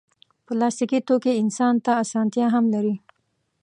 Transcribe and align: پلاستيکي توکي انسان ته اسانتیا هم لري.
پلاستيکي 0.45 0.99
توکي 1.07 1.33
انسان 1.41 1.73
ته 1.85 1.91
اسانتیا 2.03 2.47
هم 2.55 2.65
لري. 2.73 2.95